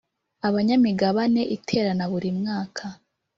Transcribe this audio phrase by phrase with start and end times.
[0.47, 2.85] Abanyamigabane iterana buri mwaka